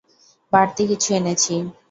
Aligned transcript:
বাড়তি 0.53 0.83
কিছু 0.89 1.09
এনেছি। 1.13 1.53